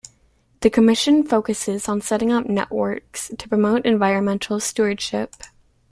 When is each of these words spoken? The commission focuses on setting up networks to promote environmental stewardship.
The 0.61 0.71
commission 0.71 1.23
focuses 1.23 1.87
on 1.87 2.01
setting 2.01 2.31
up 2.31 2.47
networks 2.47 3.31
to 3.37 3.47
promote 3.47 3.85
environmental 3.85 4.59
stewardship. 4.59 5.35